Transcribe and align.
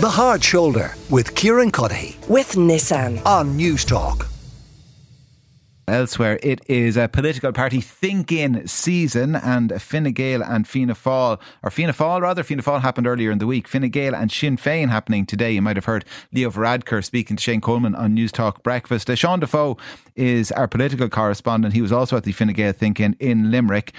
The 0.00 0.08
Hard 0.08 0.42
Shoulder 0.42 0.94
with 1.10 1.34
Kieran 1.34 1.70
Cuddihy 1.70 2.26
with 2.26 2.52
Nissan. 2.52 3.20
on 3.26 3.58
Newstalk. 3.58 4.26
Elsewhere, 5.86 6.40
it 6.42 6.62
is 6.68 6.96
a 6.96 7.06
political 7.06 7.52
party 7.52 7.82
think-in 7.82 8.66
season, 8.66 9.36
and 9.36 9.70
Fine 9.82 10.12
Gael 10.12 10.42
and 10.42 10.66
Fianna 10.66 10.94
Fáil, 10.94 11.38
or 11.62 11.70
Fianna 11.70 11.92
Fáil 11.92 12.22
rather, 12.22 12.42
Fianna 12.42 12.62
Fáil 12.62 12.80
happened 12.80 13.06
earlier 13.06 13.30
in 13.30 13.40
the 13.40 13.46
week. 13.46 13.68
Fine 13.68 13.90
Gael 13.90 14.14
and 14.14 14.32
Sinn 14.32 14.56
Féin 14.56 14.88
happening 14.88 15.26
today. 15.26 15.52
You 15.52 15.60
might 15.60 15.76
have 15.76 15.84
heard 15.84 16.06
Leo 16.32 16.48
Varadkar 16.48 17.04
speaking 17.04 17.36
to 17.36 17.42
Shane 17.42 17.60
Coleman 17.60 17.94
on 17.94 18.16
Newstalk 18.16 18.62
Breakfast. 18.62 19.10
Uh, 19.10 19.14
Sean 19.14 19.40
Defoe 19.40 19.76
is 20.16 20.50
our 20.52 20.66
political 20.66 21.10
correspondent. 21.10 21.74
He 21.74 21.82
was 21.82 21.92
also 21.92 22.16
at 22.16 22.24
the 22.24 22.32
Fine 22.32 22.54
Gael 22.54 22.72
think-in 22.72 23.16
in 23.20 23.50
Limerick. 23.50 23.92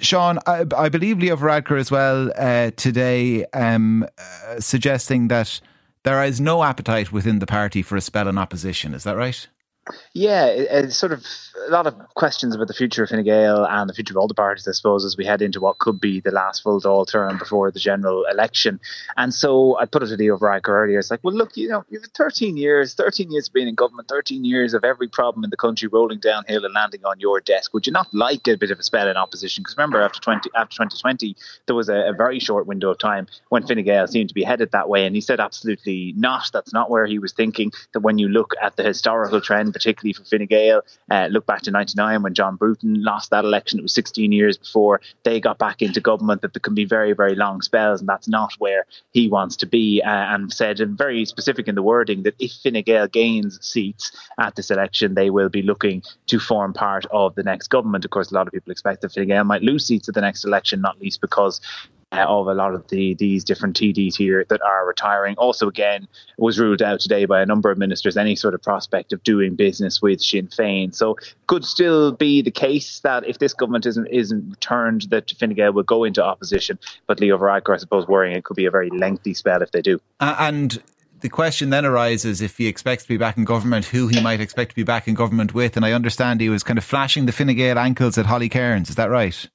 Sean, 0.00 0.38
I, 0.46 0.64
I 0.76 0.88
believe 0.88 1.18
Leo 1.18 1.36
Varadkar 1.36 1.78
as 1.78 1.90
well 1.90 2.30
uh, 2.36 2.70
today, 2.76 3.44
um, 3.46 4.06
uh, 4.18 4.60
suggesting 4.60 5.28
that 5.28 5.60
there 6.04 6.22
is 6.24 6.40
no 6.40 6.62
appetite 6.62 7.12
within 7.12 7.40
the 7.40 7.46
party 7.46 7.82
for 7.82 7.96
a 7.96 8.00
spell 8.00 8.28
in 8.28 8.38
opposition. 8.38 8.94
Is 8.94 9.04
that 9.04 9.16
right? 9.16 9.48
Yeah, 10.12 10.46
it, 10.46 10.68
it's 10.70 10.96
sort 10.96 11.12
of 11.12 11.24
a 11.66 11.70
lot 11.70 11.86
of 11.86 11.94
questions 12.14 12.54
about 12.54 12.68
the 12.68 12.74
future 12.74 13.02
of 13.02 13.10
Fine 13.10 13.24
Gael 13.24 13.66
and 13.66 13.88
the 13.88 13.94
future 13.94 14.12
of 14.12 14.16
all 14.16 14.28
the 14.28 14.34
parties, 14.34 14.66
I 14.66 14.72
suppose, 14.72 15.04
as 15.04 15.16
we 15.16 15.24
head 15.24 15.42
into 15.42 15.60
what 15.60 15.78
could 15.78 16.00
be 16.00 16.20
the 16.20 16.30
last 16.30 16.62
full 16.62 16.80
Dáil 16.80 17.06
term 17.06 17.38
before 17.38 17.70
the 17.70 17.80
general 17.80 18.24
election. 18.30 18.80
And 19.16 19.32
so 19.32 19.78
I 19.78 19.86
put 19.86 20.02
it 20.02 20.08
to 20.08 20.16
the 20.16 20.28
Varadkar 20.28 20.68
earlier. 20.68 20.98
It's 20.98 21.10
like, 21.10 21.20
well, 21.22 21.34
look, 21.34 21.56
you 21.56 21.68
know, 21.68 21.84
you've 21.88 22.04
13 22.16 22.56
years, 22.56 22.94
13 22.94 23.30
years 23.30 23.48
of 23.48 23.54
being 23.54 23.68
in 23.68 23.74
government, 23.74 24.08
13 24.08 24.44
years 24.44 24.74
of 24.74 24.84
every 24.84 25.08
problem 25.08 25.44
in 25.44 25.50
the 25.50 25.56
country 25.56 25.88
rolling 25.88 26.18
downhill 26.18 26.64
and 26.64 26.74
landing 26.74 27.04
on 27.04 27.20
your 27.20 27.40
desk. 27.40 27.72
Would 27.74 27.86
you 27.86 27.92
not 27.92 28.12
like 28.12 28.46
a 28.48 28.56
bit 28.56 28.70
of 28.70 28.78
a 28.78 28.82
spell 28.82 29.08
in 29.08 29.16
opposition? 29.16 29.62
Because 29.62 29.76
remember, 29.76 30.00
after 30.00 30.20
20, 30.20 30.50
after 30.56 30.74
2020, 30.74 31.36
there 31.66 31.76
was 31.76 31.88
a, 31.88 32.08
a 32.08 32.12
very 32.12 32.38
short 32.40 32.66
window 32.66 32.90
of 32.90 32.98
time 32.98 33.26
when 33.48 33.66
Fine 33.66 33.84
Gael 33.84 34.06
seemed 34.06 34.28
to 34.28 34.34
be 34.34 34.42
headed 34.42 34.72
that 34.72 34.88
way. 34.88 35.06
And 35.06 35.14
he 35.14 35.20
said, 35.20 35.40
absolutely 35.40 36.14
not. 36.16 36.50
That's 36.52 36.72
not 36.72 36.90
where 36.90 37.06
he 37.06 37.18
was 37.18 37.32
thinking. 37.32 37.72
That 37.92 38.00
when 38.00 38.18
you 38.18 38.28
look 38.28 38.54
at 38.60 38.76
the 38.76 38.82
historical 38.82 39.40
trend, 39.40 39.72
particularly 39.80 40.12
for 40.12 40.24
Fine 40.24 40.46
Gael. 40.46 40.82
Uh, 41.10 41.28
look 41.30 41.46
back 41.46 41.62
to 41.62 41.70
99 41.70 42.22
when 42.22 42.34
John 42.34 42.56
Bruton 42.56 43.02
lost 43.02 43.30
that 43.30 43.44
election. 43.44 43.78
It 43.78 43.82
was 43.82 43.94
16 43.94 44.30
years 44.30 44.58
before 44.58 45.00
they 45.22 45.40
got 45.40 45.58
back 45.58 45.80
into 45.80 46.00
government 46.00 46.42
that 46.42 46.52
there 46.52 46.60
can 46.60 46.74
be 46.74 46.84
very, 46.84 47.14
very 47.14 47.34
long 47.34 47.62
spells, 47.62 48.00
and 48.00 48.08
that's 48.08 48.28
not 48.28 48.52
where 48.58 48.84
he 49.12 49.28
wants 49.28 49.56
to 49.56 49.66
be. 49.66 50.02
Uh, 50.02 50.10
and 50.10 50.52
said, 50.52 50.80
and 50.80 50.98
very 50.98 51.24
specific 51.24 51.66
in 51.66 51.74
the 51.74 51.82
wording, 51.82 52.22
that 52.24 52.34
if 52.38 52.52
Fine 52.62 52.82
Gael 52.82 53.08
gains 53.08 53.58
seats 53.66 54.12
at 54.38 54.54
this 54.54 54.70
election, 54.70 55.14
they 55.14 55.30
will 55.30 55.48
be 55.48 55.62
looking 55.62 56.02
to 56.26 56.38
form 56.38 56.72
part 56.74 57.06
of 57.10 57.34
the 57.34 57.42
next 57.42 57.68
government. 57.68 58.04
Of 58.04 58.10
course, 58.10 58.30
a 58.30 58.34
lot 58.34 58.46
of 58.46 58.52
people 58.52 58.70
expect 58.70 59.00
that 59.00 59.12
Fine 59.12 59.28
Gael 59.28 59.44
might 59.44 59.62
lose 59.62 59.86
seats 59.86 60.08
at 60.08 60.14
the 60.14 60.20
next 60.20 60.44
election, 60.44 60.82
not 60.82 61.00
least 61.00 61.20
because 61.22 61.60
uh, 62.12 62.24
of 62.26 62.48
a 62.48 62.54
lot 62.54 62.74
of 62.74 62.86
the 62.88 63.14
these 63.14 63.44
different 63.44 63.76
TDs 63.76 64.16
here 64.16 64.44
that 64.48 64.60
are 64.62 64.86
retiring. 64.86 65.34
Also, 65.36 65.68
again, 65.68 66.08
was 66.38 66.58
ruled 66.58 66.82
out 66.82 67.00
today 67.00 67.24
by 67.24 67.40
a 67.40 67.46
number 67.46 67.70
of 67.70 67.78
ministers 67.78 68.16
any 68.16 68.34
sort 68.36 68.54
of 68.54 68.62
prospect 68.62 69.12
of 69.12 69.22
doing 69.22 69.54
business 69.54 70.02
with 70.02 70.20
Sinn 70.20 70.48
Féin. 70.48 70.94
So, 70.94 71.16
could 71.46 71.64
still 71.64 72.12
be 72.12 72.42
the 72.42 72.50
case 72.50 73.00
that 73.00 73.26
if 73.26 73.38
this 73.38 73.54
government 73.54 73.86
isn't 73.86 74.06
isn't 74.08 74.50
returned, 74.50 75.02
that 75.10 75.30
Fine 75.30 75.54
Gael 75.54 75.72
will 75.72 75.82
go 75.84 76.04
into 76.04 76.24
opposition. 76.24 76.78
But 77.06 77.20
Leo 77.20 77.38
Varadkar, 77.38 77.74
I 77.74 77.78
suppose, 77.78 78.06
worrying 78.06 78.36
it 78.36 78.44
could 78.44 78.56
be 78.56 78.66
a 78.66 78.70
very 78.70 78.90
lengthy 78.90 79.34
spell 79.34 79.62
if 79.62 79.70
they 79.70 79.82
do. 79.82 80.00
Uh, 80.18 80.36
and 80.38 80.82
the 81.20 81.28
question 81.28 81.70
then 81.70 81.84
arises 81.84 82.40
if 82.40 82.56
he 82.56 82.66
expects 82.66 83.04
to 83.04 83.08
be 83.08 83.18
back 83.18 83.36
in 83.36 83.44
government, 83.44 83.84
who 83.84 84.08
he 84.08 84.20
might 84.22 84.40
expect 84.40 84.70
to 84.70 84.76
be 84.76 84.82
back 84.82 85.06
in 85.06 85.14
government 85.14 85.54
with. 85.54 85.76
And 85.76 85.84
I 85.84 85.92
understand 85.92 86.40
he 86.40 86.48
was 86.48 86.62
kind 86.62 86.78
of 86.78 86.84
flashing 86.84 87.26
the 87.26 87.32
Fine 87.32 87.54
Gael 87.54 87.78
ankles 87.78 88.18
at 88.18 88.26
Holly 88.26 88.48
Cairns. 88.48 88.90
Is 88.90 88.96
that 88.96 89.10
right? 89.10 89.48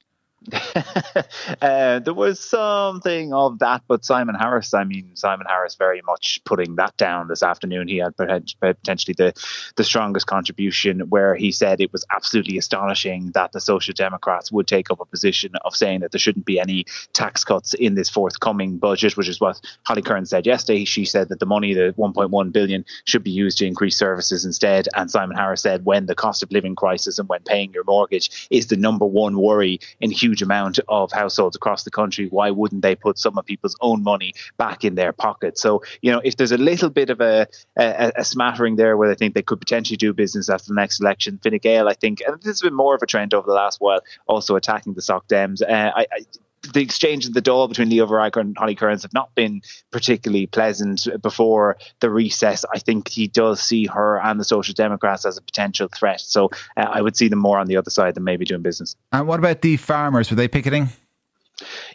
uh, 1.62 1.98
there 2.00 2.14
was 2.14 2.40
something 2.40 3.32
of 3.32 3.58
that, 3.58 3.82
but 3.88 4.04
Simon 4.04 4.34
Harris, 4.34 4.74
I 4.74 4.84
mean, 4.84 5.10
Simon 5.14 5.46
Harris 5.48 5.74
very 5.74 6.02
much 6.02 6.40
putting 6.44 6.76
that 6.76 6.96
down 6.96 7.28
this 7.28 7.42
afternoon. 7.42 7.88
He 7.88 7.98
had 7.98 8.16
potentially 8.16 9.14
the, 9.16 9.32
the 9.76 9.84
strongest 9.84 10.26
contribution 10.26 11.00
where 11.08 11.34
he 11.34 11.52
said 11.52 11.80
it 11.80 11.92
was 11.92 12.04
absolutely 12.14 12.58
astonishing 12.58 13.32
that 13.32 13.52
the 13.52 13.60
Social 13.60 13.94
Democrats 13.94 14.52
would 14.52 14.66
take 14.66 14.90
up 14.90 15.00
a 15.00 15.04
position 15.04 15.52
of 15.64 15.74
saying 15.74 16.00
that 16.00 16.12
there 16.12 16.18
shouldn't 16.18 16.46
be 16.46 16.60
any 16.60 16.86
tax 17.12 17.44
cuts 17.44 17.74
in 17.74 17.94
this 17.94 18.08
forthcoming 18.08 18.78
budget, 18.78 19.16
which 19.16 19.28
is 19.28 19.40
what 19.40 19.60
Holly 19.84 20.02
Cairns 20.02 20.30
said 20.30 20.46
yesterday. 20.46 20.84
She 20.84 21.04
said 21.04 21.28
that 21.30 21.40
the 21.40 21.46
money, 21.46 21.74
the 21.74 21.94
1.1 21.98 22.52
billion, 22.52 22.84
should 23.04 23.24
be 23.24 23.30
used 23.30 23.58
to 23.58 23.66
increase 23.66 23.96
services 23.96 24.44
instead. 24.44 24.88
And 24.94 25.10
Simon 25.10 25.36
Harris 25.36 25.62
said 25.62 25.84
when 25.84 26.06
the 26.06 26.14
cost 26.14 26.42
of 26.42 26.52
living 26.52 26.76
crisis 26.76 27.18
and 27.18 27.28
when 27.28 27.42
paying 27.42 27.72
your 27.72 27.84
mortgage 27.84 28.46
is 28.50 28.66
the 28.68 28.76
number 28.76 29.06
one 29.06 29.38
worry 29.38 29.80
in 30.00 30.10
huge 30.10 30.35
amount 30.42 30.78
of 30.88 31.12
households 31.12 31.56
across 31.56 31.84
the 31.84 31.90
country, 31.90 32.28
why 32.28 32.50
wouldn't 32.50 32.82
they 32.82 32.94
put 32.94 33.18
some 33.18 33.38
of 33.38 33.44
people's 33.46 33.76
own 33.80 34.02
money 34.02 34.34
back 34.56 34.84
in 34.84 34.94
their 34.94 35.12
pocket? 35.12 35.58
So, 35.58 35.82
you 36.02 36.10
know, 36.12 36.20
if 36.24 36.36
there's 36.36 36.52
a 36.52 36.58
little 36.58 36.90
bit 36.90 37.10
of 37.10 37.20
a, 37.20 37.46
a, 37.76 38.12
a 38.16 38.24
smattering 38.24 38.76
there 38.76 38.96
where 38.96 39.10
I 39.10 39.14
think 39.14 39.34
they 39.34 39.42
could 39.42 39.58
potentially 39.58 39.96
do 39.96 40.12
business 40.12 40.48
after 40.48 40.68
the 40.68 40.74
next 40.74 41.00
election, 41.00 41.38
Fine 41.42 41.58
Gael, 41.58 41.88
I 41.88 41.94
think, 41.94 42.22
and 42.26 42.36
this 42.36 42.46
has 42.46 42.60
been 42.60 42.74
more 42.74 42.94
of 42.94 43.02
a 43.02 43.06
trend 43.06 43.34
over 43.34 43.46
the 43.46 43.54
last 43.54 43.80
while, 43.80 44.00
also 44.26 44.56
attacking 44.56 44.94
the 44.94 45.02
Soc 45.02 45.26
Dems. 45.28 45.62
Uh, 45.62 45.92
I, 45.94 46.06
I 46.12 46.20
the 46.72 46.82
exchange 46.82 47.26
of 47.26 47.34
the 47.34 47.42
Dáil 47.42 47.68
between 47.68 47.88
Leo 47.88 48.06
Varadkar 48.06 48.40
and 48.40 48.56
Holly 48.56 48.74
Cairns 48.74 49.02
have 49.02 49.12
not 49.12 49.34
been 49.34 49.62
particularly 49.90 50.46
pleasant 50.46 51.06
before 51.22 51.76
the 52.00 52.10
recess. 52.10 52.64
I 52.72 52.78
think 52.78 53.08
he 53.08 53.28
does 53.28 53.60
see 53.60 53.86
her 53.86 54.20
and 54.20 54.38
the 54.38 54.44
Social 54.44 54.74
Democrats 54.74 55.24
as 55.24 55.36
a 55.36 55.42
potential 55.42 55.88
threat. 55.88 56.20
So 56.20 56.50
uh, 56.76 56.80
I 56.80 57.02
would 57.02 57.16
see 57.16 57.28
them 57.28 57.38
more 57.38 57.58
on 57.58 57.66
the 57.66 57.76
other 57.76 57.90
side 57.90 58.14
than 58.14 58.24
maybe 58.24 58.44
doing 58.44 58.62
business. 58.62 58.96
And 59.12 59.26
what 59.26 59.38
about 59.38 59.62
the 59.62 59.76
farmers? 59.76 60.30
Were 60.30 60.36
they 60.36 60.48
picketing? 60.48 60.88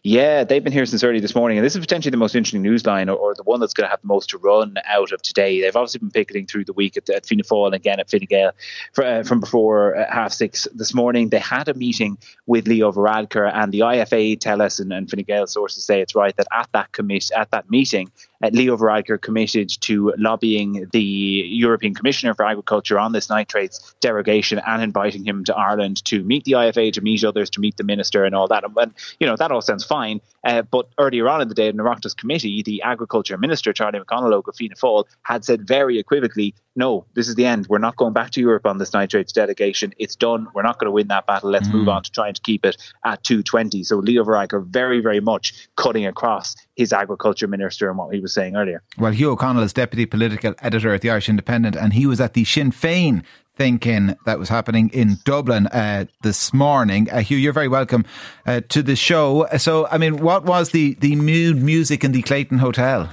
Yeah, 0.03 0.43
they've 0.43 0.63
been 0.63 0.73
here 0.73 0.85
since 0.87 1.03
early 1.03 1.19
this 1.19 1.35
morning, 1.35 1.57
and 1.57 1.65
this 1.65 1.75
is 1.75 1.81
potentially 1.81 2.09
the 2.09 2.17
most 2.17 2.35
interesting 2.35 2.63
news 2.63 2.85
line, 2.85 3.09
or, 3.09 3.15
or 3.15 3.35
the 3.35 3.43
one 3.43 3.59
that's 3.59 3.73
going 3.73 3.85
to 3.85 3.91
have 3.91 4.01
the 4.01 4.07
most 4.07 4.31
to 4.31 4.39
run 4.39 4.75
out 4.87 5.11
of 5.11 5.21
today. 5.21 5.61
They've 5.61 5.75
obviously 5.75 5.99
been 5.99 6.09
picketing 6.09 6.47
through 6.47 6.65
the 6.65 6.73
week 6.73 6.97
at, 6.97 7.09
at 7.11 7.27
Fianna 7.27 7.43
Fáil 7.43 7.67
and 7.67 7.75
again 7.75 7.99
at 7.99 8.09
Fine 8.09 8.25
Gael 8.27 8.51
for, 8.93 9.05
uh, 9.05 9.23
from 9.23 9.39
before 9.39 9.95
uh, 9.95 10.11
half 10.11 10.33
six 10.33 10.67
this 10.73 10.95
morning. 10.95 11.29
They 11.29 11.39
had 11.39 11.67
a 11.67 11.75
meeting 11.75 12.17
with 12.47 12.67
Leo 12.67 12.91
Varadkar, 12.91 13.51
and 13.53 13.71
the 13.71 13.81
IFA 13.81 14.39
tell 14.39 14.61
us, 14.61 14.79
and, 14.79 14.91
and 14.91 15.09
Fine 15.09 15.25
Gael 15.25 15.45
sources 15.45 15.83
say 15.83 16.01
it's 16.01 16.15
right 16.15 16.35
that 16.37 16.47
at 16.51 16.69
that 16.73 16.91
commit 16.91 17.29
at 17.35 17.51
that 17.51 17.69
meeting, 17.69 18.11
Leo 18.51 18.77
Varadkar 18.77 19.21
committed 19.21 19.69
to 19.81 20.13
lobbying 20.17 20.87
the 20.91 21.01
European 21.01 21.93
Commissioner 21.93 22.33
for 22.33 22.45
Agriculture 22.45 22.97
on 22.99 23.11
this 23.11 23.29
nitrates 23.29 23.95
derogation 24.01 24.59
and 24.65 24.81
inviting 24.81 25.23
him 25.23 25.43
to 25.45 25.55
Ireland 25.55 26.03
to 26.05 26.23
meet 26.23 26.43
the 26.45 26.53
IFA, 26.53 26.93
to 26.93 27.01
meet 27.01 27.23
others, 27.23 27.49
to 27.51 27.59
meet 27.59 27.77
the 27.77 27.83
minister, 27.83 28.23
and 28.25 28.33
all 28.33 28.47
that. 28.47 28.63
And, 28.77 28.93
you 29.19 29.27
know 29.27 29.35
that 29.35 29.51
all 29.51 29.61
sounds 29.61 29.83
fine. 29.83 30.21
Uh, 30.43 30.63
but 30.63 30.87
earlier 30.97 31.29
on 31.29 31.41
in 31.41 31.47
the 31.47 31.55
day, 31.55 31.67
in 31.67 31.77
the 31.77 31.83
Oireachtas 31.83 32.15
committee, 32.15 32.63
the 32.63 32.81
Agriculture 32.81 33.37
Minister, 33.37 33.73
Charlie 33.73 33.99
McConalogue 33.99 34.47
of 34.47 34.55
Fianna 34.55 34.75
Fáil, 34.75 35.05
had 35.23 35.45
said 35.45 35.67
very 35.67 35.99
equivocally, 35.99 36.55
no, 36.75 37.05
this 37.13 37.27
is 37.27 37.35
the 37.35 37.45
end. 37.45 37.67
We're 37.67 37.79
not 37.79 37.97
going 37.97 38.13
back 38.13 38.31
to 38.31 38.41
Europe 38.41 38.65
on 38.65 38.77
this 38.77 38.93
nitrates 38.93 39.33
derogation. 39.33 39.93
It's 39.97 40.15
done. 40.15 40.47
We're 40.53 40.61
not 40.61 40.79
going 40.79 40.87
to 40.87 40.91
win 40.91 41.07
that 41.09 41.27
battle. 41.27 41.49
Let's 41.49 41.67
mm. 41.67 41.73
move 41.73 41.89
on 41.89 42.03
to 42.03 42.11
trying 42.11 42.33
to 42.33 42.41
keep 42.41 42.65
it 42.65 42.77
at 43.03 43.23
220. 43.23 43.83
So 43.83 43.97
Leo 43.97 44.23
Varadkar 44.23 44.65
very, 44.65 45.01
very 45.01 45.19
much 45.19 45.67
cutting 45.75 46.05
across 46.05 46.55
his 46.75 46.93
agriculture 46.93 47.47
minister 47.47 47.89
and 47.89 47.97
what 47.97 48.13
he 48.13 48.21
was 48.21 48.33
saying 48.33 48.55
earlier. 48.55 48.81
Well, 48.97 49.11
Hugh 49.11 49.31
O'Connell 49.31 49.63
is 49.63 49.73
deputy 49.73 50.05
political 50.05 50.55
editor 50.61 50.93
at 50.93 51.01
the 51.01 51.09
Irish 51.09 51.27
Independent, 51.27 51.75
and 51.75 51.93
he 51.93 52.05
was 52.05 52.21
at 52.21 52.33
the 52.33 52.45
Sinn 52.45 52.71
Féin 52.71 53.23
think-in 53.55 54.15
that 54.25 54.39
was 54.39 54.47
happening 54.47 54.89
in 54.93 55.17
Dublin 55.25 55.67
uh, 55.67 56.05
this 56.23 56.53
morning. 56.53 57.09
Uh, 57.11 57.19
Hugh, 57.19 57.37
you're 57.37 57.51
very 57.51 57.67
welcome 57.67 58.05
uh, 58.45 58.61
to 58.69 58.81
the 58.81 58.95
show. 58.95 59.45
So, 59.57 59.87
I 59.87 59.97
mean, 59.97 60.17
what 60.17 60.45
was 60.45 60.71
the 60.71 60.95
the 60.95 61.17
mood 61.17 61.61
music 61.61 62.03
in 62.05 62.13
the 62.13 62.21
Clayton 62.21 62.59
Hotel? 62.59 63.09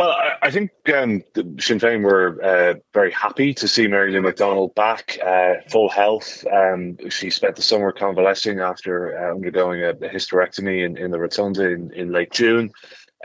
Well, 0.00 0.16
I, 0.40 0.50
think 0.50 0.70
um, 0.94 1.22
Sinn 1.58 1.78
Féin 1.78 2.02
were 2.02 2.42
uh, 2.42 2.74
very 2.94 3.12
happy 3.12 3.52
to 3.52 3.68
see 3.68 3.86
Mary 3.86 4.10
Lou 4.10 4.22
McDonald 4.22 4.74
back, 4.74 5.18
uh, 5.22 5.56
full 5.68 5.90
health. 5.90 6.42
Um, 6.50 6.96
she 7.10 7.28
spent 7.28 7.54
the 7.54 7.60
summer 7.60 7.92
convalescing 7.92 8.60
after 8.60 9.14
uh, 9.14 9.34
undergoing 9.34 9.82
a, 9.82 9.90
a 9.90 10.08
hysterectomy 10.08 10.86
in, 10.86 10.96
in 10.96 11.10
the 11.10 11.18
Rotunda 11.18 11.68
in, 11.68 11.92
in 11.92 12.12
late 12.12 12.30
June, 12.32 12.70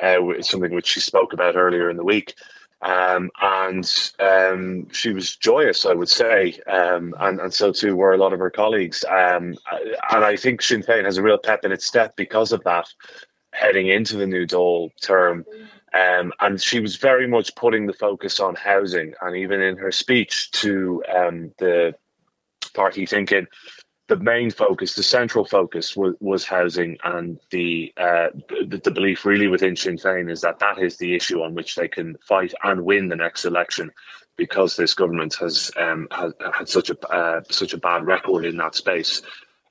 uh, 0.03 0.17
something 0.41 0.75
which 0.75 0.87
she 0.87 0.99
spoke 0.99 1.31
about 1.31 1.55
earlier 1.55 1.89
in 1.89 1.95
the 1.95 2.03
week. 2.03 2.33
Um, 2.81 3.31
and 3.41 4.11
um, 4.19 4.89
she 4.91 5.13
was 5.13 5.33
joyous, 5.33 5.85
I 5.85 5.93
would 5.93 6.09
say, 6.09 6.59
um, 6.67 7.15
and, 7.21 7.39
and 7.39 7.53
so 7.53 7.71
too 7.71 7.95
were 7.95 8.11
a 8.11 8.17
lot 8.17 8.33
of 8.33 8.39
her 8.39 8.51
colleagues. 8.51 9.05
Um, 9.05 9.55
and 10.11 10.25
I 10.25 10.35
think 10.35 10.61
Sinn 10.61 10.83
Féin 10.83 11.05
has 11.05 11.15
a 11.15 11.23
real 11.23 11.37
pep 11.37 11.63
in 11.63 11.71
its 11.71 11.85
step 11.85 12.17
because 12.17 12.51
of 12.51 12.61
that, 12.65 12.89
heading 13.53 13.87
into 13.87 14.17
the 14.17 14.27
new 14.27 14.45
Dáil 14.45 14.89
term. 15.01 15.45
Um, 15.95 16.33
and 16.41 16.61
she 16.61 16.81
was 16.81 16.97
very 16.97 17.27
much 17.27 17.55
putting 17.55 17.85
the 17.85 17.93
focus 17.93 18.39
on 18.39 18.55
housing, 18.55 19.13
and 19.21 19.37
even 19.37 19.61
in 19.61 19.77
her 19.77 19.91
speech 19.91 20.51
to 20.51 21.03
um, 21.15 21.53
the 21.57 21.95
party 22.73 23.05
think-in, 23.05 23.47
the 24.07 24.17
main 24.17 24.51
focus, 24.51 24.93
the 24.93 25.03
central 25.03 25.45
focus 25.45 25.95
was, 25.95 26.15
was 26.19 26.45
housing, 26.45 26.97
and 27.03 27.39
the, 27.49 27.93
uh, 27.97 28.27
the, 28.67 28.81
the 28.83 28.91
belief 28.91 29.25
really 29.25 29.47
within 29.47 29.75
Sinn 29.75 29.97
Féin 29.97 30.29
is 30.29 30.41
that 30.41 30.59
that 30.59 30.79
is 30.79 30.97
the 30.97 31.15
issue 31.15 31.41
on 31.41 31.55
which 31.55 31.75
they 31.75 31.87
can 31.87 32.17
fight 32.27 32.53
and 32.63 32.83
win 32.83 33.07
the 33.07 33.15
next 33.15 33.45
election, 33.45 33.89
because 34.37 34.75
this 34.75 34.93
government 34.93 35.33
has 35.35 35.71
um, 35.77 36.07
has 36.11 36.33
had 36.53 36.67
such 36.67 36.89
a 36.89 37.07
uh, 37.07 37.41
such 37.49 37.73
a 37.73 37.77
bad 37.77 38.05
record 38.05 38.45
in 38.45 38.57
that 38.57 38.75
space. 38.75 39.21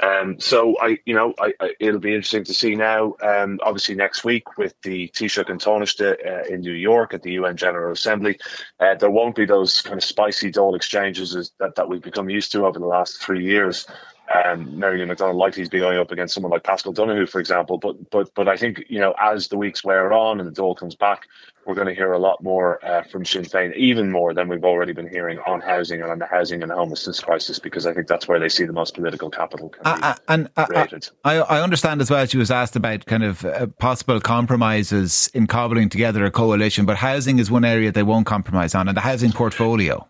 Um, 0.04 0.38
so 0.40 0.76
I, 0.80 0.98
you 1.06 1.14
know, 1.14 1.34
I, 1.40 1.52
I, 1.60 1.70
it'll 1.80 2.00
be 2.00 2.14
interesting 2.14 2.44
to 2.44 2.54
see 2.54 2.74
now. 2.74 3.14
Um, 3.22 3.60
obviously, 3.62 3.94
next 3.94 4.24
week 4.24 4.58
with 4.58 4.74
the 4.82 5.08
Taoiseach 5.08 5.48
and 5.48 6.18
uh, 6.26 6.52
in 6.52 6.60
New 6.60 6.72
York 6.72 7.14
at 7.14 7.22
the 7.22 7.32
UN 7.32 7.56
General 7.56 7.92
Assembly, 7.92 8.38
uh, 8.80 8.94
there 8.96 9.10
won't 9.10 9.36
be 9.36 9.46
those 9.46 9.80
kind 9.82 9.96
of 9.96 10.04
spicy 10.04 10.52
Dáil 10.52 10.76
exchanges 10.76 11.52
that, 11.58 11.76
that 11.76 11.88
we've 11.88 12.02
become 12.02 12.28
used 12.28 12.52
to 12.52 12.66
over 12.66 12.78
the 12.78 12.86
last 12.86 13.22
three 13.22 13.44
years 13.44 13.86
um, 14.32 14.78
Mary 14.78 15.04
McDonald 15.04 15.36
likely 15.36 15.68
be 15.68 15.80
going 15.80 15.98
up 15.98 16.10
against 16.10 16.34
someone 16.34 16.50
like 16.52 16.62
Paschal 16.62 16.92
Donohoe, 16.92 17.26
for 17.26 17.40
example. 17.40 17.78
But 17.78 18.10
but 18.10 18.30
but 18.34 18.48
I 18.48 18.56
think 18.56 18.84
you 18.88 18.98
know 18.98 19.14
as 19.20 19.48
the 19.48 19.56
weeks 19.56 19.84
wear 19.84 20.12
on 20.12 20.40
and 20.40 20.48
the 20.48 20.62
Dáil 20.62 20.76
comes 20.76 20.94
back, 20.94 21.26
we're 21.66 21.75
going 21.75 21.87
to 21.87 21.94
hear 21.94 22.12
a 22.12 22.19
lot 22.19 22.43
more 22.43 22.84
uh, 22.84 23.02
from 23.05 23.25
Sinn 23.25 23.44
Féin, 23.44 23.75
even 23.76 24.11
more 24.11 24.34
than 24.34 24.49
we've 24.49 24.64
already 24.64 24.93
been 24.93 25.08
hearing 25.08 25.38
on 25.46 25.61
housing 25.61 26.02
and 26.02 26.11
on 26.11 26.19
the 26.19 26.26
housing 26.26 26.62
and 26.62 26.70
homelessness 26.70 27.20
crisis, 27.20 27.58
because 27.58 27.87
I 27.87 27.94
think 27.94 28.06
that's 28.06 28.28
where 28.28 28.38
they 28.38 28.49
see 28.49 28.64
the 28.64 28.72
most 28.72 28.94
political 28.94 29.31
capital 29.31 29.72
uh, 29.84 29.99
uh, 30.02 30.14
and 30.28 30.50
uh, 30.56 30.66
created. 30.66 31.08
I, 31.25 31.37
I 31.37 31.62
understand 31.62 32.00
as 32.00 32.11
well. 32.11 32.26
She 32.26 32.38
was 32.38 32.50
asked 32.50 32.76
about 32.76 33.06
kind 33.06 33.25
of 33.25 33.44
uh, 33.44 33.66
possible 33.78 34.20
compromises 34.20 35.31
in 35.34 35.46
cobbling 35.46 35.88
together 35.88 36.25
a 36.25 36.31
coalition, 36.31 36.87
but 36.87 36.96
housing 36.96 37.38
is 37.38 37.50
one 37.50 37.64
area 37.64 37.93
they 37.93 38.02
won't 38.02 38.26
compromise 38.26 38.75
on, 38.75 38.88
and 38.88 38.96
the 38.96 39.00
housing 39.02 39.32
portfolio. 39.32 40.06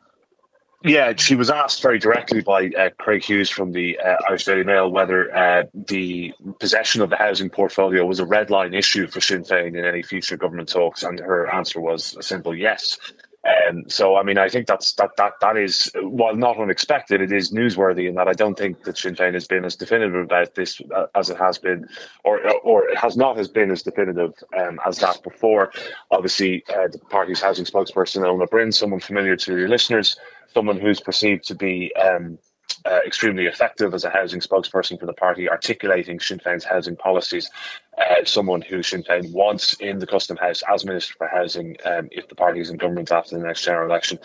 Yeah, 0.85 1.15
she 1.17 1.35
was 1.35 1.49
asked 1.49 1.81
very 1.81 1.99
directly 1.99 2.43
by 2.43 2.69
uh, 2.69 2.91
Craig 2.99 3.25
Hughes 3.25 3.49
from 3.49 3.73
the 3.73 3.99
uh, 3.99 4.17
Irish 4.29 4.45
Daily 4.45 4.65
Mail 4.65 4.91
whether 4.91 5.35
uh, 5.35 5.65
the 5.73 6.35
possession 6.61 7.01
of 7.01 7.09
the 7.09 7.17
housing 7.17 7.49
portfolio 7.49 8.05
was 8.05 8.21
a 8.21 8.27
red 8.27 8.51
line 8.51 8.75
issue 8.75 9.07
for 9.07 9.23
Sinn 9.23 9.45
Féin 9.45 9.69
in 9.69 9.85
any 9.85 10.03
future 10.03 10.37
government 10.37 10.69
talks, 10.69 11.03
and 11.03 11.19
her 11.21 11.51
answer 11.51 11.81
was 11.81 12.15
a 12.19 12.23
simple 12.23 12.55
yes. 12.55 12.99
Um, 13.45 13.85
so, 13.89 14.17
I 14.17 14.23
mean, 14.23 14.39
I 14.39 14.49
think 14.49 14.67
that's 14.67 14.93
that 14.95 15.17
that 15.17 15.35
that 15.41 15.57
is 15.57 15.91
while 16.01 16.35
not 16.35 16.59
unexpected, 16.59 17.21
it 17.21 17.31
is 17.31 17.53
newsworthy 17.53 18.09
in 18.09 18.15
that 18.15 18.29
I 18.29 18.33
don't 18.33 18.57
think 18.57 18.85
that 18.85 18.97
Sinn 18.97 19.17
Féin 19.17 19.35
has 19.35 19.47
been 19.47 19.65
as 19.65 19.77
definitive 19.77 20.15
about 20.15 20.55
this 20.55 20.81
uh, 20.95 21.07
as 21.15 21.29
it 21.29 21.37
has 21.37 21.59
been, 21.59 21.87
or 22.25 22.41
or 22.61 22.89
it 22.89 22.97
has 22.97 23.17
not 23.17 23.37
has 23.37 23.49
been 23.49 23.71
as 23.71 23.83
definitive 23.83 24.33
um, 24.57 24.81
as 24.87 24.99
that 24.99 25.23
before. 25.23 25.73
Obviously, 26.11 26.65
uh, 26.71 26.89
the 26.89 26.99
party's 27.11 27.43
housing 27.43 27.67
spokesperson, 27.67 28.23
Eoin 28.23 28.43
Ó 28.43 28.47
Broin, 28.47 28.73
someone 28.73 29.01
familiar 29.01 29.37
to 29.37 29.57
your 29.57 29.69
listeners, 29.69 30.17
someone 30.55 30.81
who's 30.81 31.01
perceived 31.01 31.45
to 31.49 31.55
be 31.55 31.95
um, 31.97 32.39
uh, 32.87 33.01
extremely 33.07 33.47
effective 33.47 33.95
as 33.95 34.05
a 34.05 34.11
housing 34.11 34.41
spokesperson 34.41 34.99
for 34.99 35.07
the 35.07 35.13
party, 35.13 35.49
articulating 35.49 36.21
Sinn 36.21 36.39
Féin's 36.39 36.65
housing 36.65 36.97
policies. 36.97 37.51
Uh, 37.97 38.25
someone 38.25 38.61
who 38.61 38.83
Sinn 38.83 39.05
Féin 39.05 39.33
wants 39.33 39.75
in 39.75 39.99
the 39.99 40.07
Custom 40.07 40.37
House 40.37 40.63
as 40.69 40.85
Minister 40.85 41.15
for 41.17 41.29
Housing 41.29 41.77
um, 41.85 42.09
if 42.11 42.29
the 42.29 42.35
party 42.35 42.61
is 42.61 42.71
in 42.71 42.77
government 42.77 43.13
after 43.13 43.39
the 43.39 43.45
next 43.45 43.65
general 43.65 43.89
election. 43.89 44.19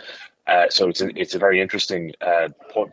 Uh, 0.50 0.68
so 0.70 0.90
it's 0.90 1.00
a, 1.00 1.10
it's 1.16 1.36
a 1.36 1.40
very 1.40 1.62
interesting 1.62 2.12
uh, 2.22 2.48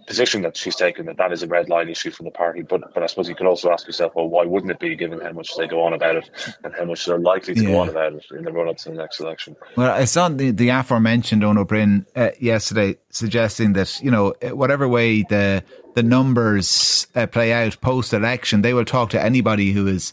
position 0.06 0.42
that 0.42 0.58
she's 0.58 0.76
taken 0.76 1.06
that 1.06 1.16
that 1.16 1.32
is 1.32 1.42
a 1.42 1.46
red 1.46 1.70
line 1.70 1.88
issue 1.88 2.10
for 2.10 2.22
the 2.22 2.30
party. 2.30 2.60
But 2.60 2.92
but 2.92 3.02
I 3.02 3.06
suppose 3.06 3.30
you 3.30 3.34
could 3.34 3.46
also 3.46 3.70
ask 3.70 3.86
yourself, 3.86 4.14
well, 4.14 4.28
why 4.28 4.44
wouldn't 4.44 4.70
it 4.70 4.78
be, 4.78 4.94
given 4.94 5.20
how 5.20 5.32
much 5.32 5.56
they 5.56 5.66
go 5.66 5.82
on 5.82 5.94
about 5.94 6.16
it 6.16 6.28
and 6.62 6.74
how 6.74 6.84
much 6.84 7.06
they're 7.06 7.18
likely 7.18 7.54
to 7.54 7.62
yeah. 7.62 7.70
go 7.70 7.78
on 7.78 7.88
about 7.88 8.12
it 8.12 8.26
in 8.36 8.44
the 8.44 8.52
run 8.52 8.68
up 8.68 8.76
to 8.78 8.90
the 8.90 8.96
next 8.96 9.20
election? 9.20 9.56
Well, 9.74 9.90
I 9.90 10.04
saw 10.04 10.28
the, 10.28 10.50
the 10.50 10.68
aforementioned 10.68 11.42
Eoin 11.42 11.58
Ó 11.58 11.64
Broin 11.64 12.04
uh, 12.14 12.30
yesterday 12.38 12.98
suggesting 13.08 13.72
that 13.72 14.02
you 14.02 14.10
know 14.10 14.34
whatever 14.42 14.86
way 14.86 15.22
the 15.22 15.64
the 15.94 16.02
numbers 16.02 17.06
uh, 17.14 17.26
play 17.26 17.54
out 17.54 17.80
post 17.80 18.12
election, 18.12 18.60
they 18.60 18.74
will 18.74 18.84
talk 18.84 19.08
to 19.10 19.22
anybody 19.22 19.72
who 19.72 19.86
is 19.86 20.12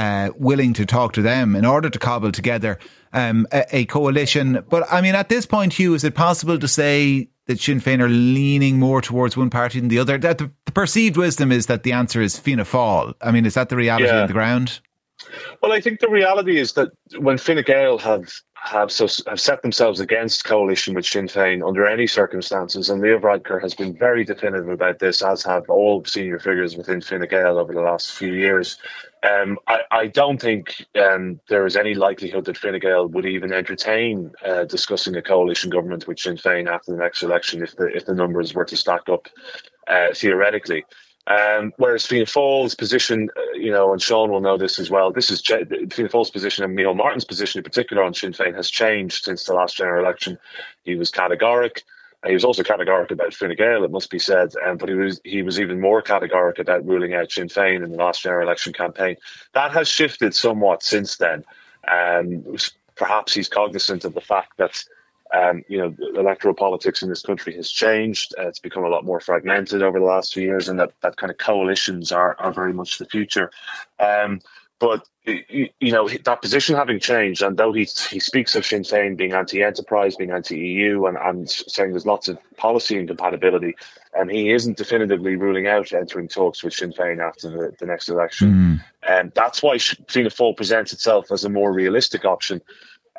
uh, 0.00 0.30
willing 0.36 0.72
to 0.72 0.86
talk 0.86 1.12
to 1.12 1.20
them 1.20 1.54
in 1.54 1.66
order 1.66 1.90
to 1.90 1.98
cobble 1.98 2.32
together 2.32 2.78
um, 3.12 3.46
a, 3.52 3.64
a, 3.76 3.84
coalition. 3.84 4.64
But 4.70 4.90
I 4.90 5.02
mean, 5.02 5.14
at 5.14 5.28
this 5.28 5.44
point, 5.44 5.74
Hugh, 5.74 5.92
is 5.92 6.04
it 6.04 6.14
possible 6.14 6.58
to 6.58 6.66
say 6.66 7.28
that 7.48 7.60
Sinn 7.60 7.80
Féin 7.80 8.00
are 8.00 8.08
leaning 8.08 8.78
more 8.78 9.02
towards 9.02 9.36
one 9.36 9.50
party 9.50 9.78
than 9.78 9.90
the 9.90 9.98
other? 9.98 10.16
That 10.16 10.38
the, 10.38 10.50
the 10.64 10.72
perceived 10.72 11.18
wisdom 11.18 11.52
is 11.52 11.66
that 11.66 11.82
the 11.82 11.92
answer 11.92 12.22
is 12.22 12.38
Fianna 12.38 12.64
Fáil. 12.64 13.12
I 13.20 13.30
mean, 13.30 13.44
is 13.44 13.52
that 13.54 13.68
the 13.68 13.76
reality 13.76 14.06
yeah. 14.06 14.22
on 14.22 14.26
the 14.26 14.32
ground? 14.32 14.80
Well, 15.62 15.72
I 15.72 15.82
think 15.82 16.00
the 16.00 16.08
reality 16.08 16.58
is 16.58 16.72
that 16.74 16.88
when 17.18 17.36
Fine 17.36 17.62
Gael 17.66 17.98
have 17.98 18.32
have 18.62 18.92
so 18.92 19.08
have 19.26 19.40
set 19.40 19.62
themselves 19.62 20.00
against 20.00 20.44
coalition 20.44 20.94
with 20.94 21.06
Sinn 21.06 21.28
Féin 21.28 21.66
under 21.66 21.86
any 21.86 22.06
circumstances, 22.06 22.90
and 22.90 23.00
Leo 23.00 23.18
Varadkar 23.18 23.60
has 23.60 23.74
been 23.74 23.96
very 23.96 24.22
definitive 24.22 24.68
about 24.68 24.98
this, 24.98 25.22
as 25.22 25.42
have 25.44 25.68
all 25.70 26.04
senior 26.04 26.38
figures 26.38 26.76
within 26.76 27.00
Fine 27.00 27.26
Gael 27.28 27.58
over 27.58 27.72
the 27.72 27.80
last 27.80 28.12
few 28.12 28.34
years. 28.34 28.76
Um, 29.22 29.58
I, 29.66 29.80
I, 29.90 30.06
don't 30.06 30.40
think 30.40 30.86
um, 30.94 31.40
there 31.48 31.66
is 31.66 31.76
any 31.76 31.94
likelihood 31.94 32.44
that 32.46 32.56
Fine 32.56 32.78
Gael 32.80 33.08
would 33.08 33.26
even 33.26 33.52
entertain 33.52 34.32
uh, 34.44 34.64
discussing 34.64 35.16
a 35.16 35.22
coalition 35.22 35.70
government 35.70 36.06
with 36.06 36.18
Sinn 36.18 36.36
Féin 36.36 36.68
after 36.68 36.92
the 36.92 36.98
next 36.98 37.22
election 37.22 37.62
if 37.62 37.76
the 37.76 37.86
if 37.86 38.04
the 38.04 38.14
numbers 38.14 38.54
were 38.54 38.66
to 38.66 38.76
stack 38.76 39.08
up 39.08 39.28
uh, 39.88 40.08
theoretically. 40.14 40.84
Um, 41.30 41.72
whereas 41.76 42.04
Fianna 42.06 42.24
Fáil's 42.24 42.74
position, 42.74 43.28
uh, 43.36 43.52
you 43.52 43.70
know, 43.70 43.92
and 43.92 44.02
Sean 44.02 44.32
will 44.32 44.40
know 44.40 44.58
this 44.58 44.80
as 44.80 44.90
well. 44.90 45.12
This 45.12 45.30
is 45.30 45.40
Fianna 45.40 45.64
Fáil's 46.08 46.30
position 46.30 46.64
and 46.64 46.76
Micheál 46.76 46.96
Martin's 46.96 47.24
position 47.24 47.60
in 47.60 47.62
particular 47.62 48.02
on 48.02 48.14
Sinn 48.14 48.32
Féin 48.32 48.56
has 48.56 48.68
changed 48.68 49.24
since 49.24 49.44
the 49.44 49.54
last 49.54 49.76
general 49.76 50.04
election. 50.04 50.38
He 50.82 50.96
was 50.96 51.12
categoric. 51.12 51.82
He 52.26 52.34
was 52.34 52.44
also 52.44 52.64
categoric 52.64 53.12
about 53.12 53.32
Fine 53.32 53.54
Gael, 53.54 53.84
it 53.84 53.92
must 53.92 54.10
be 54.10 54.18
said, 54.18 54.52
um, 54.66 54.76
but 54.76 54.88
he 54.88 54.94
was 54.96 55.20
he 55.24 55.42
was 55.42 55.60
even 55.60 55.80
more 55.80 56.02
categoric 56.02 56.58
about 56.58 56.84
ruling 56.84 57.14
out 57.14 57.30
Sinn 57.30 57.48
Féin 57.48 57.84
in 57.84 57.92
the 57.92 57.96
last 57.96 58.22
general 58.22 58.46
election 58.46 58.72
campaign. 58.72 59.16
That 59.52 59.70
has 59.70 59.88
shifted 59.88 60.34
somewhat 60.34 60.82
since 60.82 61.16
then. 61.16 61.44
Um, 61.88 62.44
perhaps 62.96 63.32
he's 63.32 63.48
cognizant 63.48 64.04
of 64.04 64.14
the 64.14 64.20
fact 64.20 64.56
that 64.58 64.84
um, 65.32 65.62
you 65.68 65.78
know, 65.78 65.94
electoral 66.16 66.54
politics 66.54 67.02
in 67.02 67.08
this 67.08 67.22
country 67.22 67.54
has 67.56 67.70
changed. 67.70 68.34
Uh, 68.38 68.48
it's 68.48 68.58
become 68.58 68.84
a 68.84 68.88
lot 68.88 69.04
more 69.04 69.20
fragmented 69.20 69.82
over 69.82 69.98
the 69.98 70.04
last 70.04 70.34
few 70.34 70.42
years, 70.42 70.68
and 70.68 70.78
that, 70.78 70.92
that 71.02 71.16
kind 71.16 71.30
of 71.30 71.38
coalitions 71.38 72.12
are, 72.12 72.36
are 72.38 72.52
very 72.52 72.72
much 72.72 72.98
the 72.98 73.06
future. 73.06 73.50
Um, 73.98 74.40
but 74.80 75.06
you 75.26 75.92
know 75.92 76.08
that 76.08 76.40
position 76.40 76.74
having 76.74 76.98
changed, 76.98 77.42
and 77.42 77.56
though 77.56 77.72
he 77.72 77.86
he 78.10 78.18
speaks 78.18 78.56
of 78.56 78.64
Sinn 78.64 78.82
Féin 78.82 79.16
being 79.16 79.34
anti-enterprise, 79.34 80.16
being 80.16 80.30
anti-EU, 80.30 81.04
and, 81.04 81.18
and 81.18 81.48
saying 81.50 81.90
there's 81.90 82.06
lots 82.06 82.28
of 82.28 82.38
policy 82.56 82.96
incompatibility, 82.98 83.76
and 84.14 84.30
he 84.30 84.50
isn't 84.50 84.78
definitively 84.78 85.36
ruling 85.36 85.66
out 85.66 85.92
entering 85.92 86.28
talks 86.28 86.64
with 86.64 86.72
Sinn 86.72 86.92
Féin 86.92 87.20
after 87.20 87.50
the, 87.50 87.74
the 87.78 87.86
next 87.86 88.08
election. 88.08 88.52
Mm. 88.52 88.84
And 89.08 89.32
that's 89.34 89.62
why 89.62 89.78
Fianna 89.78 90.30
Fáil 90.30 90.56
presents 90.56 90.94
itself 90.94 91.30
as 91.30 91.44
a 91.44 91.50
more 91.50 91.72
realistic 91.72 92.24
option 92.24 92.62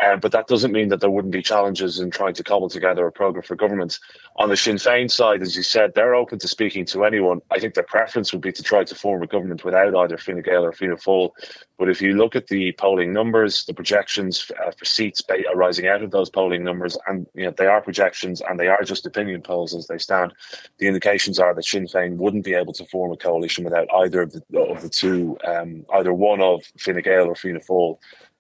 um, 0.01 0.19
but 0.19 0.31
that 0.31 0.47
doesn't 0.47 0.71
mean 0.71 0.89
that 0.89 0.99
there 0.99 1.11
wouldn't 1.11 1.31
be 1.31 1.43
challenges 1.43 1.99
in 1.99 2.09
trying 2.09 2.33
to 2.33 2.43
cobble 2.43 2.69
together 2.69 3.05
a 3.05 3.11
programme 3.11 3.43
for 3.43 3.55
government. 3.55 3.99
On 4.35 4.49
the 4.49 4.57
Sinn 4.57 4.77
Féin 4.77 5.11
side, 5.11 5.41
as 5.41 5.55
you 5.55 5.61
said, 5.61 5.93
they're 5.93 6.15
open 6.15 6.39
to 6.39 6.47
speaking 6.47 6.85
to 6.85 7.05
anyone. 7.05 7.41
I 7.51 7.59
think 7.59 7.75
their 7.75 7.83
preference 7.83 8.31
would 8.33 8.41
be 8.41 8.51
to 8.51 8.63
try 8.63 8.83
to 8.83 8.95
form 8.95 9.21
a 9.21 9.27
government 9.27 9.63
without 9.63 9.95
either 9.95 10.17
Fine 10.17 10.41
Gael 10.41 10.65
or 10.65 10.71
Fianna 10.71 10.95
Fáil. 10.95 11.31
But 11.77 11.89
if 11.89 12.01
you 12.01 12.13
look 12.13 12.35
at 12.35 12.47
the 12.47 12.71
polling 12.73 13.13
numbers, 13.13 13.65
the 13.65 13.73
projections 13.73 14.49
uh, 14.65 14.71
for 14.71 14.85
seats 14.85 15.21
arising 15.53 15.87
out 15.87 16.01
of 16.01 16.11
those 16.11 16.29
polling 16.29 16.63
numbers, 16.63 16.97
and 17.07 17.27
you 17.35 17.45
know, 17.45 17.51
they 17.51 17.67
are 17.67 17.81
projections 17.81 18.41
and 18.41 18.59
they 18.59 18.67
are 18.67 18.83
just 18.83 19.05
opinion 19.05 19.41
polls 19.41 19.75
as 19.75 19.85
they 19.85 19.99
stand, 19.99 20.33
the 20.79 20.87
indications 20.87 21.37
are 21.37 21.53
that 21.53 21.65
Sinn 21.65 21.85
Féin 21.85 22.15
wouldn't 22.15 22.45
be 22.45 22.55
able 22.55 22.73
to 22.73 22.85
form 22.85 23.11
a 23.11 23.17
coalition 23.17 23.63
without 23.63 23.87
either 23.93 24.23
of 24.23 24.31
the, 24.31 24.59
of 24.59 24.81
the 24.81 24.89
two, 24.89 25.37
um, 25.45 25.85
either 25.93 26.13
one 26.13 26.41
of 26.41 26.63
Fine 26.79 27.01
Gael 27.01 27.27
or 27.27 27.35
Fianna 27.35 27.59
Fáil 27.59 27.97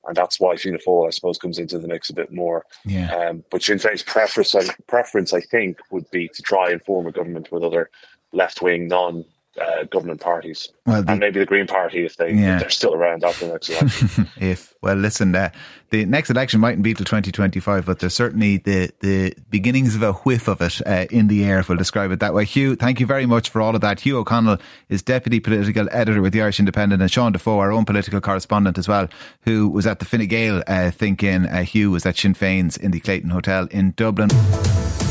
and 0.07 0.15
that's 0.15 0.39
why 0.39 0.55
Fianna 0.55 0.79
Fáil, 0.79 1.07
I 1.07 1.11
suppose, 1.11 1.37
comes 1.37 1.59
into 1.59 1.77
the 1.77 1.87
mix 1.87 2.09
a 2.09 2.13
bit 2.13 2.31
more. 2.31 2.65
Yeah. 2.85 3.13
Um, 3.13 3.43
but 3.51 3.61
Sinn 3.61 3.77
Féin's 3.77 4.03
preference, 4.03 4.55
preference, 4.87 5.33
I 5.33 5.41
think, 5.41 5.77
would 5.91 6.09
be 6.11 6.27
to 6.27 6.41
try 6.41 6.71
and 6.71 6.81
form 6.81 7.07
a 7.07 7.11
government 7.11 7.51
with 7.51 7.63
other 7.63 7.89
left-wing, 8.33 8.87
non 8.87 9.25
uh, 9.59 9.83
government 9.85 10.21
parties, 10.21 10.69
well, 10.85 11.03
the, 11.03 11.11
and 11.11 11.19
maybe 11.19 11.39
the 11.39 11.45
Green 11.45 11.67
Party 11.67 12.05
if 12.05 12.15
they 12.17 12.33
yeah. 12.33 12.55
if 12.55 12.61
they're 12.61 12.69
still 12.69 12.93
around 12.93 13.23
after 13.23 13.47
the 13.47 13.51
next 13.51 13.69
election. 13.69 14.27
if 14.37 14.73
well, 14.81 14.95
listen, 14.95 15.35
uh, 15.35 15.49
the 15.89 16.05
next 16.05 16.29
election 16.29 16.59
mightn't 16.59 16.83
be 16.83 16.93
till 16.93 17.05
twenty 17.05 17.31
twenty 17.31 17.59
five, 17.59 17.85
but 17.85 17.99
there's 17.99 18.13
certainly 18.13 18.57
the 18.57 18.91
the 19.01 19.35
beginnings 19.49 19.95
of 19.95 20.03
a 20.03 20.13
whiff 20.13 20.47
of 20.47 20.61
it 20.61 20.81
uh, 20.87 21.05
in 21.11 21.27
the 21.27 21.43
air. 21.43 21.59
If 21.59 21.69
we'll 21.69 21.77
describe 21.77 22.11
it 22.11 22.19
that 22.21 22.33
way. 22.33 22.45
Hugh, 22.45 22.75
thank 22.75 22.99
you 22.99 23.05
very 23.05 23.25
much 23.25 23.49
for 23.49 23.61
all 23.61 23.75
of 23.75 23.81
that. 23.81 23.99
Hugh 23.99 24.19
O'Connell 24.19 24.57
is 24.89 25.01
deputy 25.01 25.39
political 25.39 25.87
editor 25.91 26.21
with 26.21 26.33
the 26.33 26.41
Irish 26.41 26.59
Independent, 26.59 27.01
and 27.01 27.11
Sean 27.11 27.33
Defoe, 27.33 27.59
our 27.59 27.71
own 27.71 27.85
political 27.85 28.21
correspondent 28.21 28.77
as 28.77 28.87
well, 28.87 29.09
who 29.41 29.67
was 29.67 29.85
at 29.85 29.99
the 29.99 30.05
Fine 30.05 30.27
Gael 30.27 30.63
uh, 30.67 30.91
think-in. 30.91 31.45
Uh, 31.45 31.63
Hugh 31.63 31.91
was 31.91 32.05
at 32.05 32.17
Sinn 32.17 32.33
Féin's 32.33 32.77
in 32.77 32.91
the 32.91 32.99
Clayton 32.99 33.31
Hotel 33.31 33.67
in 33.71 33.91
Dublin. 33.91 34.29